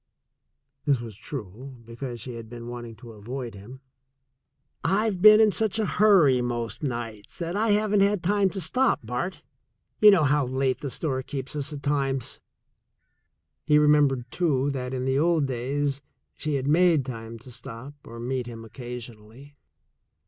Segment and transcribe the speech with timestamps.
[0.85, 3.81] (This was true, because she had been wanting to avoid him.)
[4.83, 9.01] "I've been in such a hurry, most nights, that I haven't had time to stop,
[9.03, 9.43] Bart.
[9.99, 12.41] You know how late the store keeps us at times."
[13.67, 16.01] He remembered, too, that in the old days
[16.35, 19.55] she had made time to stop or meet him occasionally.